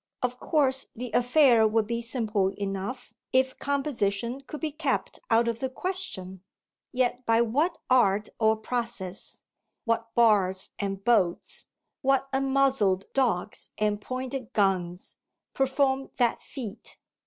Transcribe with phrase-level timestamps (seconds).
[0.23, 5.59] Of course the affair would be simple enough if composition could be kept out of
[5.59, 6.41] the question;
[6.91, 9.43] yet by what art or process,
[9.85, 11.67] what bars and bolts,
[12.01, 15.17] what unmuzzled dogs and pointed guns,
[15.53, 16.97] perform that feat?